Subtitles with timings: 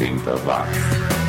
[0.00, 1.19] 80 watts.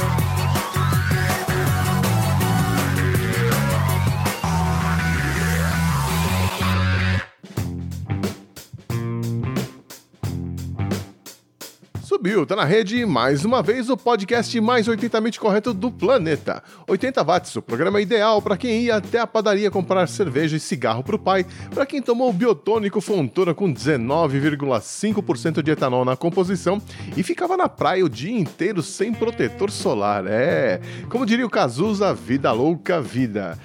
[12.22, 16.62] Subiu, tá na rede mais uma vez o podcast mais 80mente correto do planeta.
[16.88, 21.04] 80 watts, o programa ideal para quem ia até a padaria comprar cerveja e cigarro
[21.04, 26.80] pro pai, para quem tomou o biotônico Fontoura com 19,5% de etanol na composição
[27.18, 30.26] e ficava na praia o dia inteiro sem protetor solar.
[30.28, 30.80] É,
[31.10, 33.58] como diria o Cazuza, vida louca vida.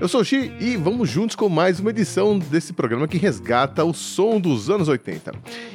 [0.00, 3.84] Eu sou o Xi e vamos juntos com mais uma edição desse programa que resgata
[3.84, 5.34] o som dos anos 80.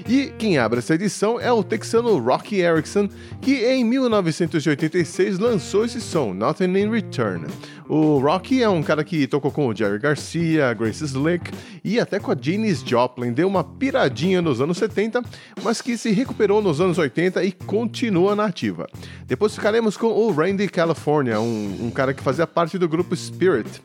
[0.10, 3.08] E quem abre essa edição é o texano Rocky Erickson,
[3.40, 7.46] que em 1986 lançou esse som, Nothing in Return.
[7.88, 11.52] O Rocky é um cara que tocou com o Jerry Garcia, Grace Slick
[11.84, 15.22] e até com a Janis Joplin, deu uma piradinha nos anos 70,
[15.62, 18.88] mas que se recuperou nos anos 80 e continua na ativa.
[19.28, 23.84] Depois ficaremos com o Randy California, um, um cara que fazia parte do grupo Spirit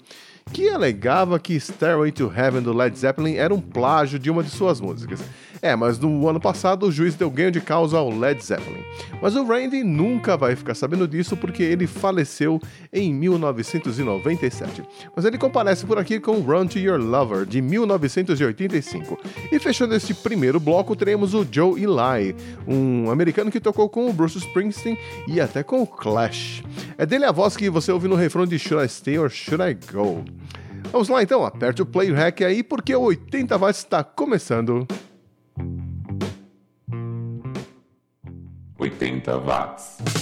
[0.52, 4.50] que alegava que Stairway to Heaven do Led Zeppelin era um plágio de uma de
[4.50, 5.20] suas músicas.
[5.62, 8.82] É, mas no ano passado o juiz deu ganho de causa ao Led Zeppelin.
[9.20, 12.58] Mas o Randy nunca vai ficar sabendo disso porque ele faleceu
[12.92, 14.82] em 1997.
[15.14, 19.18] Mas ele comparece por aqui com Run to Your Lover, de 1985.
[19.52, 22.34] E fechando este primeiro bloco, teremos o Joe Eli,
[22.66, 24.96] um americano que tocou com o Bruce Springsteen
[25.28, 26.62] e até com o Clash.
[26.96, 29.62] É dele a voz que você ouve no refrão de Should I Stay or Should
[29.62, 30.24] I Go?
[30.90, 34.86] Vamos lá então, aperte o play hack aí porque o 80 watts está começando.
[38.98, 40.19] 80 watts.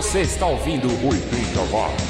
[0.00, 2.09] Você está ouvindo 80 Watts.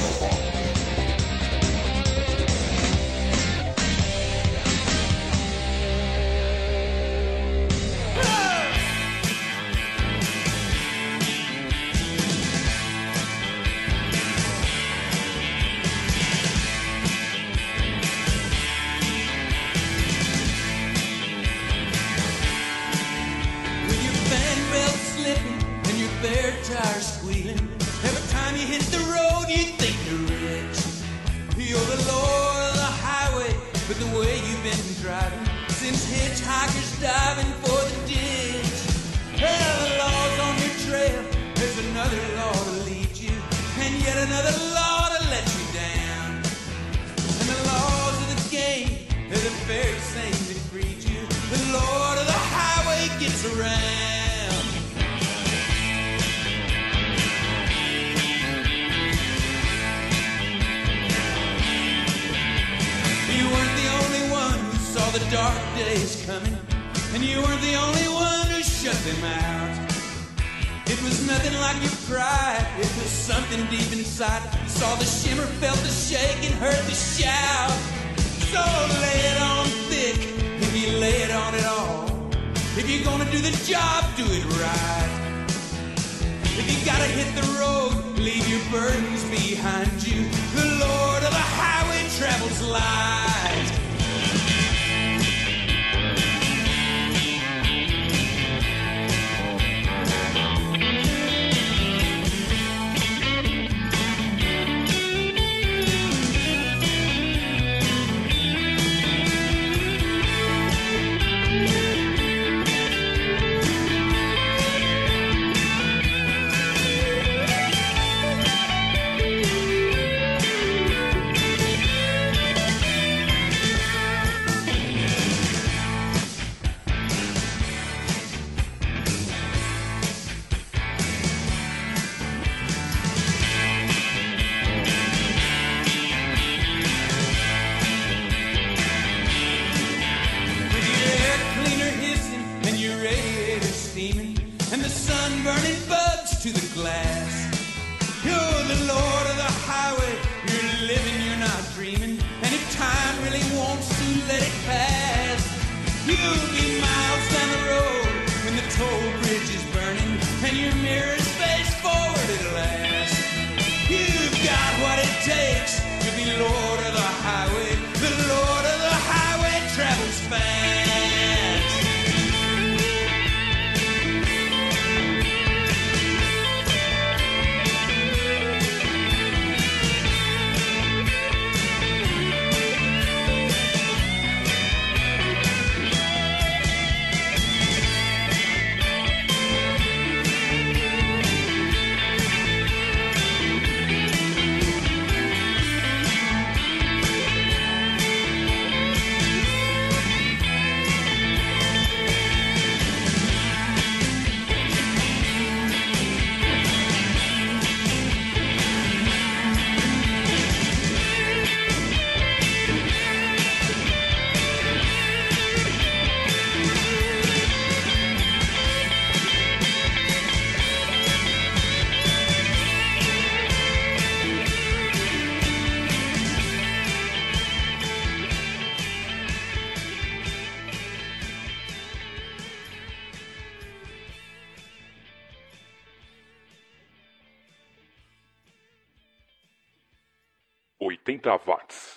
[241.20, 241.96] 80 watts.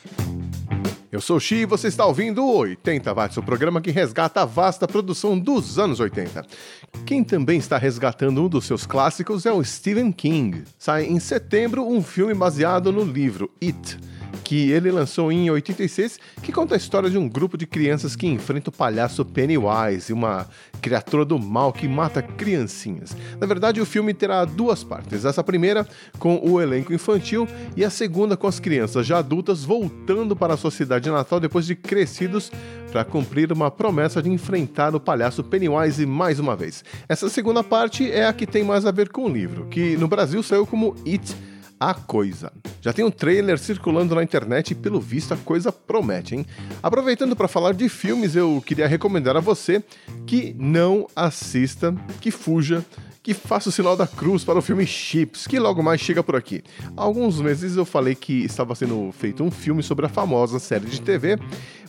[1.11, 4.41] Eu sou o Xi e você está ouvindo o 80 Watts, o programa que resgata
[4.41, 6.43] a vasta produção dos anos 80.
[7.05, 10.63] Quem também está resgatando um dos seus clássicos é o Stephen King.
[10.77, 13.97] Sai em setembro um filme baseado no livro It
[14.43, 18.27] que ele lançou em 86, que conta a história de um grupo de crianças que
[18.27, 20.47] enfrenta o palhaço Pennywise, uma
[20.81, 23.15] criatura do mal que mata criancinhas.
[23.39, 25.25] Na verdade, o filme terá duas partes.
[25.25, 25.87] Essa primeira
[26.19, 30.57] com o elenco infantil e a segunda com as crianças já adultas voltando para a
[30.57, 32.51] sua cidade natal depois de crescidos
[32.91, 36.83] para cumprir uma promessa de enfrentar o palhaço Pennywise mais uma vez.
[37.09, 40.07] Essa segunda parte é a que tem mais a ver com o livro, que no
[40.07, 41.35] Brasil saiu como It
[41.89, 42.51] a Coisa.
[42.81, 46.45] Já tem um trailer circulando na internet e, pelo visto, a coisa promete, hein?
[46.81, 49.83] Aproveitando para falar de filmes, eu queria recomendar a você
[50.25, 52.85] que não assista, que fuja,
[53.21, 56.35] que faça o sinal da cruz para o filme Chips, que logo mais chega por
[56.35, 56.63] aqui.
[56.95, 60.85] Há alguns meses eu falei que estava sendo feito um filme sobre a famosa série
[60.85, 61.37] de TV,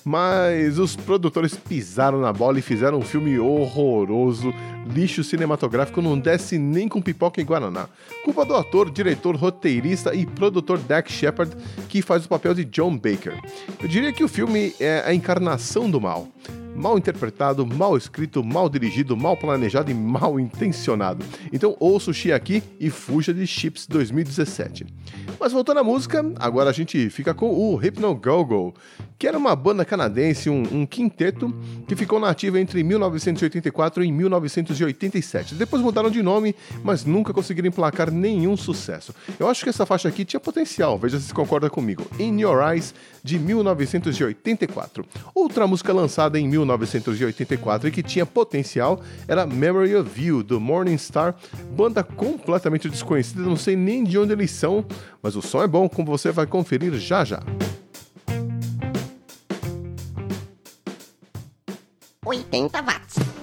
[0.05, 4.53] mas os produtores pisaram na bola e fizeram um filme horroroso,
[4.93, 7.89] lixo cinematográfico não desce nem com pipoca e guaraná.
[8.25, 11.57] Culpa do ator, diretor, roteirista e produtor Dak Shepard,
[11.89, 13.41] que faz o papel de John Baker.
[13.81, 16.29] Eu diria que o filme é a encarnação do mal
[16.75, 21.25] mal interpretado, mal escrito, mal dirigido, mal planejado e mal intencionado.
[21.53, 24.87] Então ouça o Xi aqui e fuja de Chips 2017.
[25.39, 28.75] Mas voltando à música, agora a gente fica com o Hypno Go Go,
[29.19, 31.55] que era uma banda canadense, um, um quinteto,
[31.87, 35.55] que ficou na ativa entre 1984 e 1987.
[35.55, 39.15] Depois mudaram de nome, mas nunca conseguiram emplacar nenhum sucesso.
[39.39, 42.07] Eu acho que essa faixa aqui tinha potencial, veja se concorda comigo.
[42.19, 45.05] In Your Eyes, de 1984.
[45.35, 50.99] Outra música lançada em 1984 e que tinha potencial era Memory of You, do Morning
[50.99, 51.35] Star,
[51.75, 54.85] banda completamente desconhecida, não sei nem de onde eles são,
[55.25, 57.43] mas o som é bom, como você vai conferir já já.
[62.23, 63.34] 80 watts.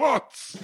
[0.00, 0.56] 80 watts.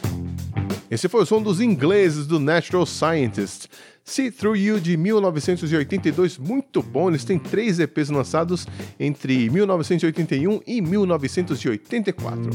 [0.90, 3.68] Esse foi o som dos ingleses do Natural Scientist.
[4.04, 7.10] See Through You de 1982, muito bom.
[7.10, 8.66] Eles têm três EPs lançados
[8.98, 12.50] entre 1981 e 1984.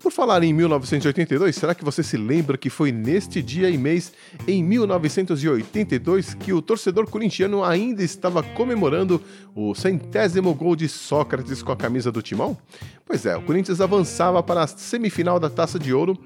[0.00, 4.12] Por falar em 1982, será que você se lembra que foi neste dia e mês,
[4.46, 9.20] em 1982, que o torcedor corintiano ainda estava comemorando
[9.56, 12.56] o centésimo gol de Sócrates com a camisa do timão?
[13.04, 16.16] Pois é, o Corinthians avançava para a semifinal da Taça de Ouro,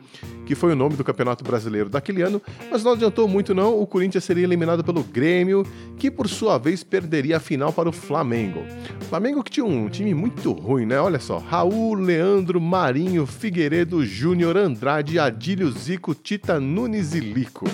[0.45, 3.87] que foi o nome do Campeonato Brasileiro daquele ano, mas não adiantou muito não, o
[3.87, 5.65] Corinthians seria eliminado pelo Grêmio,
[5.97, 8.65] que por sua vez perderia a final para o Flamengo.
[9.01, 11.01] O Flamengo que tinha um time muito ruim, né?
[11.01, 13.62] Olha só, Raul, Leandro, Marinho, Figueiredo,
[14.05, 17.67] Júnior, Andrade, Adílio, Zico, Tita, Nunes e Lico.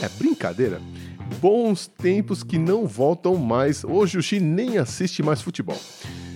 [0.00, 0.80] É brincadeira?
[1.40, 3.84] Bons tempos que não voltam mais.
[3.84, 5.78] Hoje o Xi nem assiste mais futebol.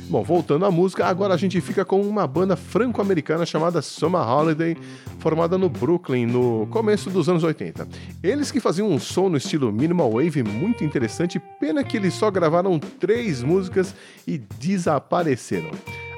[0.09, 4.77] Bom, voltando à música, agora a gente fica com uma banda franco-americana chamada Summer Holiday,
[5.19, 7.89] formada no Brooklyn no começo dos anos 80.
[8.23, 12.31] Eles que faziam um som no estilo minimal wave muito interessante, pena que eles só
[12.31, 13.97] gravaram três músicas
[14.29, 15.71] e desapareceram.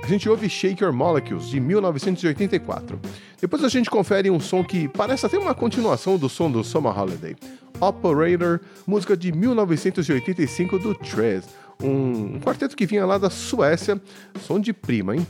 [0.03, 2.99] A gente ouve Shake Your Molecules, de 1984.
[3.41, 6.99] Depois a gente confere um som que parece até uma continuação do som do Summer
[6.99, 7.37] Holiday.
[7.81, 11.45] Operator, música de 1985 do Trez
[11.83, 14.01] um, quarteto que vinha lá da Suécia,
[14.41, 15.27] som de prima, hein?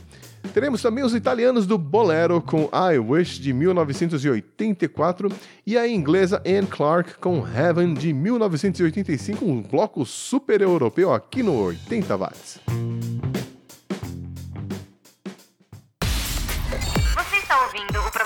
[0.53, 5.29] Teremos também os italianos do Bolero com I Wish de 1984
[5.67, 11.53] e a inglesa Anne Clark com Heaven de 1985, um bloco super europeu aqui no
[11.61, 12.59] 80 watts.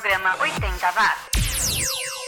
[0.03, 2.22] Programa 80 Watts.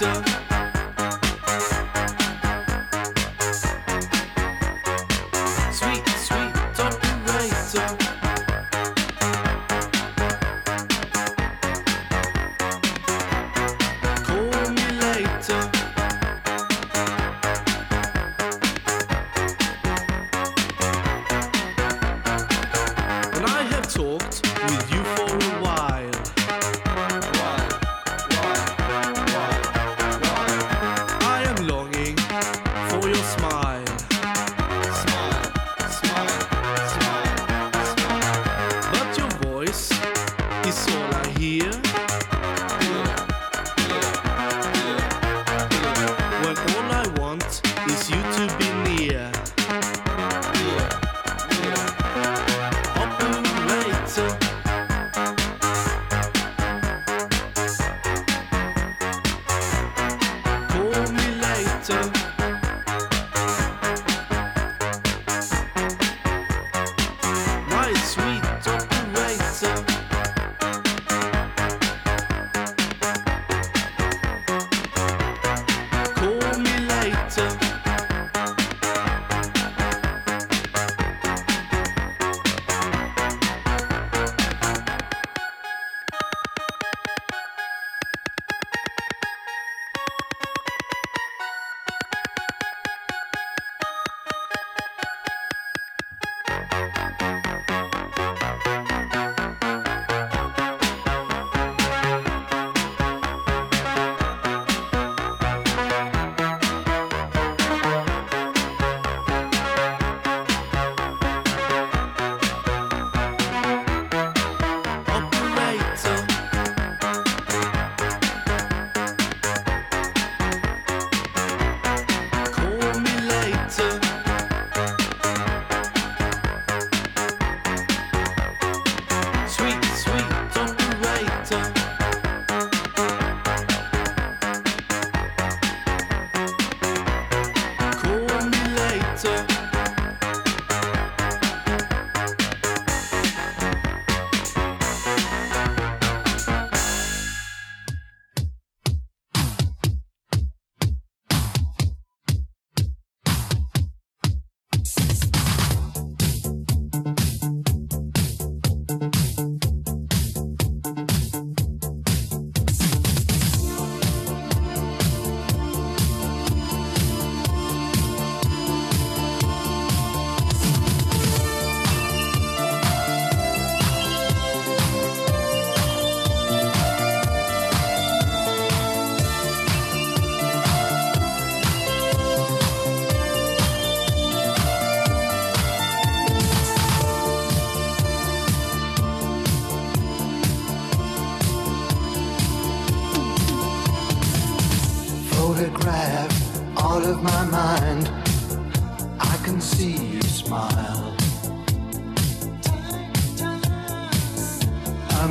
[0.00, 0.29] winter.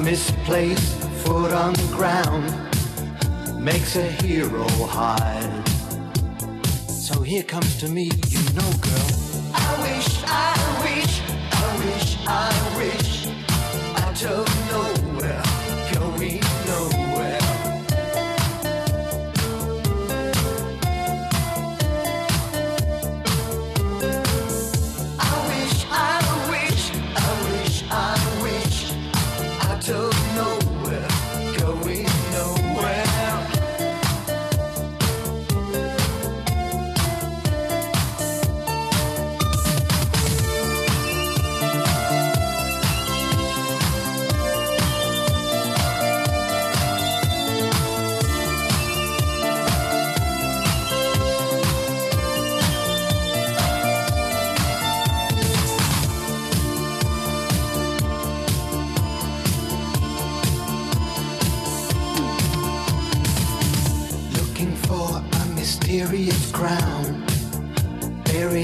[0.03, 2.45] misplaced foot on the ground
[3.63, 5.67] makes a hero hide.
[6.87, 9.09] So here comes to me, you know, girl.
[9.53, 11.21] I wish, I wish,
[11.51, 13.08] I wish, I wish.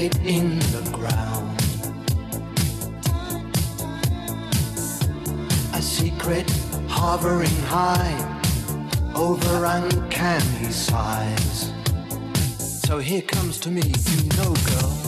[0.06, 1.58] it in the ground.
[5.74, 6.48] A secret
[6.88, 8.16] hovering high
[9.14, 11.72] over uncanny sighs.
[12.86, 15.05] So here comes to me, you know, girl.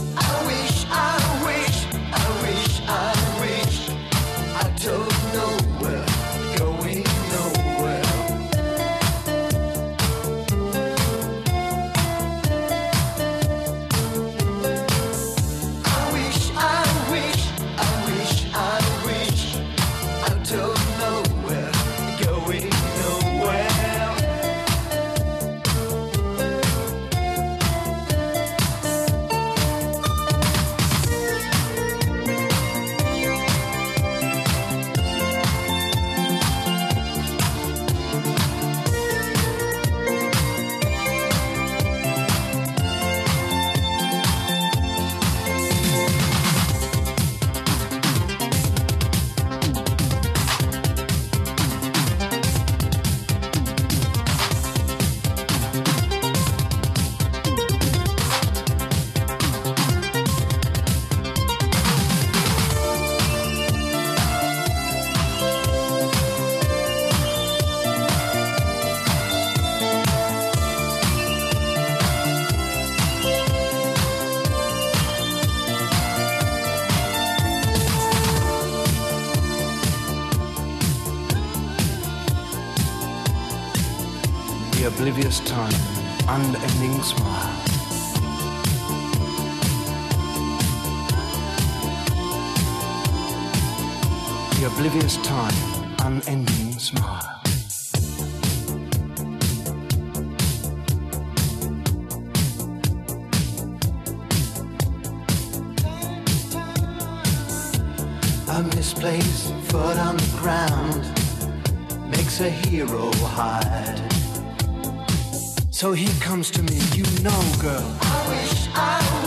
[117.59, 117.97] girl.
[118.01, 119.18] I wish I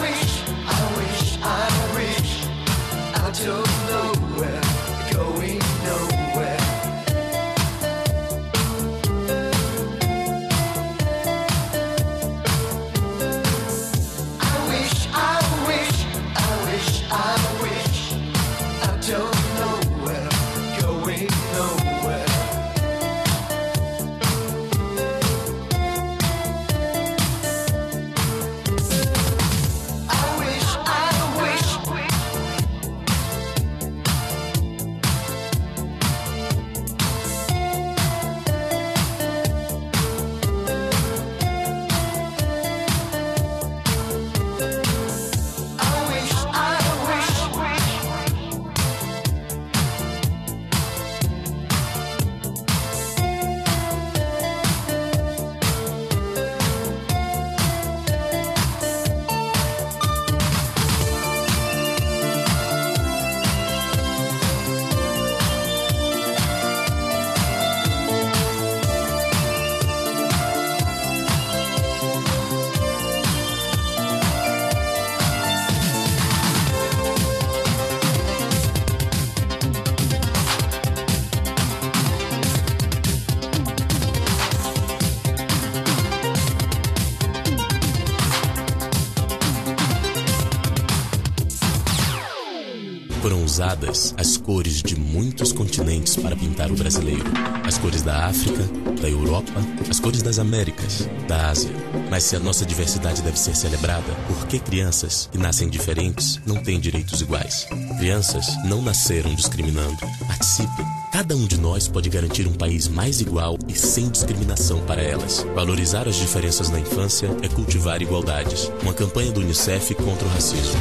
[93.92, 97.26] as cores de muitos continentes para pintar o brasileiro.
[97.66, 98.64] As cores da África,
[99.02, 99.52] da Europa,
[99.90, 101.72] as cores das Américas, da Ásia.
[102.10, 106.64] Mas se a nossa diversidade deve ser celebrada, por que crianças que nascem diferentes não
[106.64, 107.68] têm direitos iguais?
[108.00, 109.98] Crianças não nasceram discriminando.
[110.26, 110.86] Participe.
[111.12, 115.46] Cada um de nós pode garantir um país mais igual e sem discriminação para elas.
[115.54, 118.72] Valorizar as diferenças na infância é cultivar igualdades.
[118.82, 120.80] Uma campanha do Unicef contra o racismo.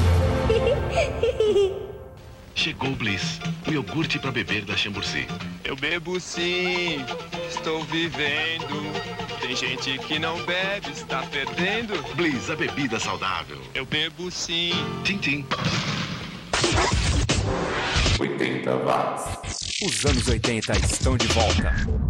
[2.61, 5.27] Chegou o Bliss, o iogurte para beber da Chamburci.
[5.65, 7.03] Eu bebo sim,
[7.49, 8.93] estou vivendo.
[9.41, 11.95] Tem gente que não bebe, está perdendo.
[12.17, 13.59] Bliss, a bebida saudável.
[13.75, 14.73] Eu bebo sim.
[15.05, 15.47] Tim, tim.
[18.21, 19.81] 80 watts.
[19.83, 22.10] Os anos 80 estão de volta.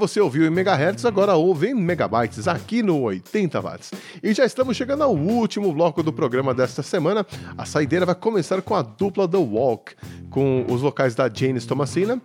[0.00, 3.90] você ouviu em megahertz agora ouve em megabytes aqui no 80 watts.
[4.22, 7.26] E já estamos chegando ao último bloco do programa desta semana.
[7.58, 9.94] A saideira vai começar com a dupla The Walk,
[10.30, 12.18] com os vocais da Janis Thomasina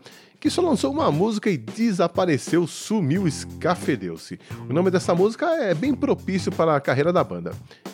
[0.46, 4.40] que só lançou uma música e desapareceu, sumiu, escafedeu-se.
[4.70, 7.52] O nome dessa música é bem propício para a carreira da banda.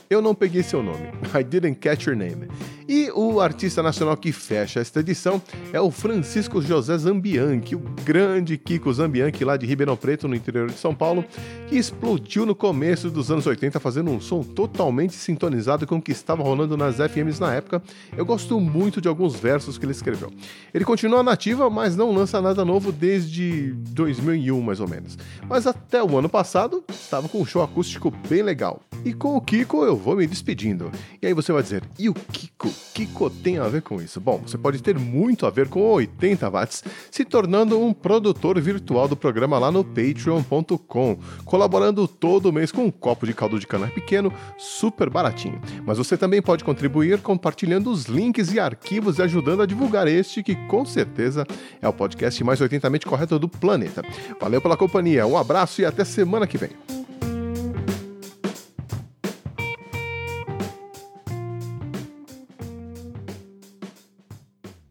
[0.10, 1.08] Eu não peguei seu nome.
[1.34, 2.50] I didn't catch your name.
[2.86, 5.42] E o artista nacional que fecha esta edição
[5.72, 10.68] é o Francisco José Zambianchi, o grande Kiko Zambianchi lá de Ribeirão Preto, no interior
[10.68, 11.24] de São Paulo,
[11.70, 16.12] que explodiu no começo dos anos 80 fazendo um som totalmente sintonizado com o que
[16.12, 17.82] estava rolando nas FMs na época.
[18.18, 20.30] Eu gosto muito de alguns versos que ele escreveu.
[20.74, 25.18] Ele continua nativa, mas não lança nada novo desde 2001 mais ou menos.
[25.48, 28.82] Mas até o ano passado estava com um show acústico bem legal.
[29.04, 30.92] E com o Kiko eu vou me despedindo.
[31.22, 32.70] E aí você vai dizer, e o Kiko?
[32.94, 34.22] Kiko tem a ver com isso?
[34.22, 39.08] Bom, você pode ter muito a ver com 80 watts, se tornando um produtor virtual
[39.08, 43.88] do programa lá no patreon.com, colaborando todo mês com um copo de caldo de cana
[43.88, 45.60] pequeno, super baratinho.
[45.84, 50.44] Mas você também pode contribuir compartilhando os links e arquivos e ajudando a divulgar este
[50.44, 51.46] que com certeza
[51.82, 54.02] é o podcast mais 80mente correto do planeta.
[54.40, 56.72] Valeu pela companhia, um abraço e até semana que vem.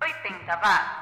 [0.01, 1.00] 80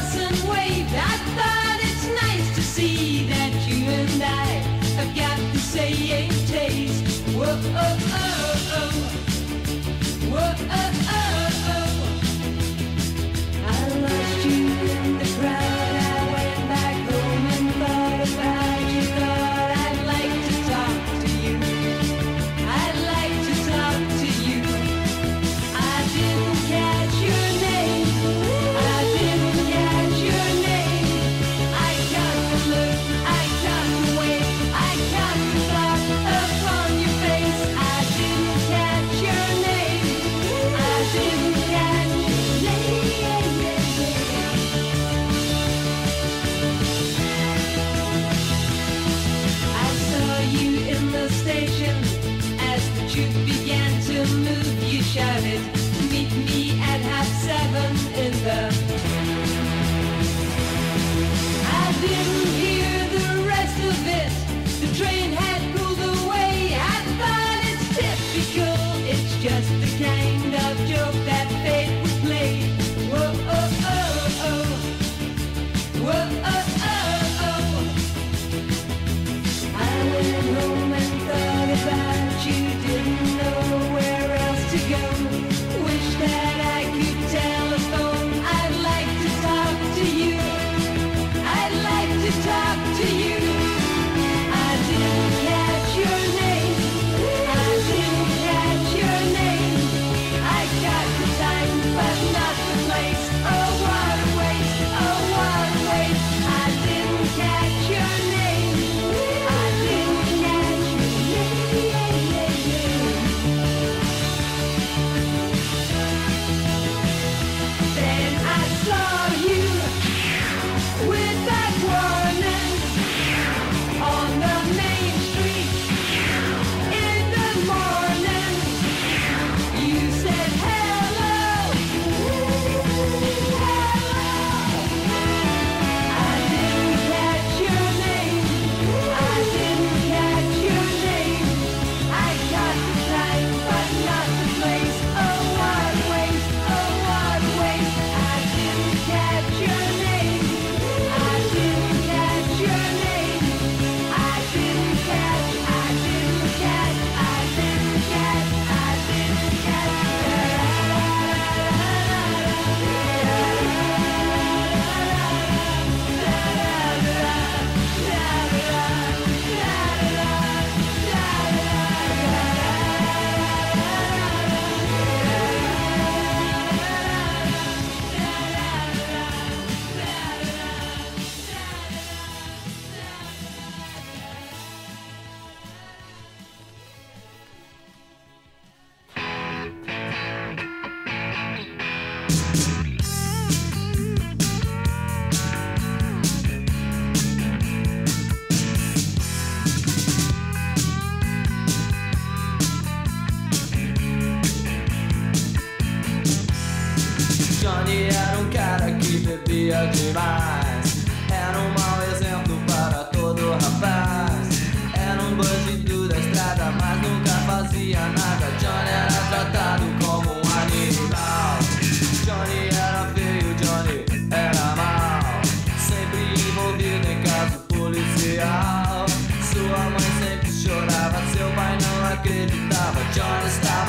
[0.00, 0.29] ます。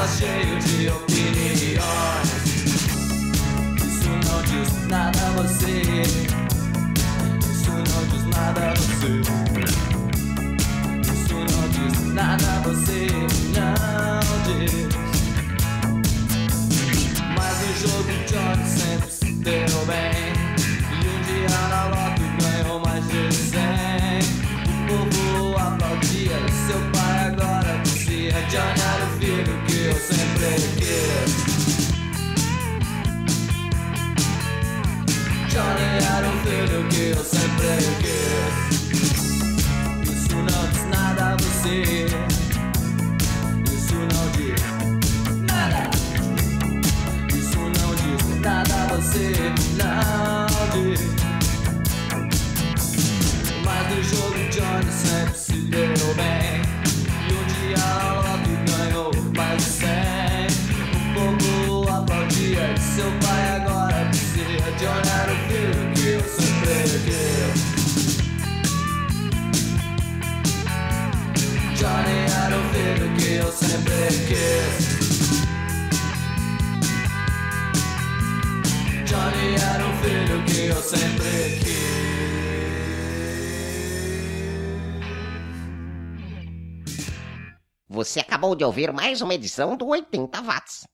[0.07, 1.79] Cheio de opiniões.
[3.77, 5.81] Isso não diz nada a você.
[7.49, 9.21] Isso não diz nada a você.
[11.13, 13.07] Isso não diz nada a você.
[13.55, 14.89] Não diz.
[17.37, 20.33] Mas no jogo Johnny sempre se deu bem.
[20.91, 23.61] E um dia na loto ganhou mais de 100.
[24.89, 26.37] O povo aplaudia
[26.67, 29.50] seu pai agora dizia: Johnny era o filho
[30.11, 31.31] sempre quis.
[35.49, 38.53] Johnny era o filho que eu sempre quis.
[40.11, 42.05] Isso não diz nada a você.
[43.73, 44.61] Isso não diz
[45.47, 45.81] nada.
[47.33, 49.27] Isso não diz nada a você.
[49.77, 51.01] Não diz.
[53.63, 56.70] Mas no jogo Johnny sempre se deu bem.
[74.31, 75.41] Quis.
[79.05, 81.81] Johnny era o filho que eu sempre quis.
[87.89, 90.90] Você acabou de ouvir mais uma edição do 80 Watts.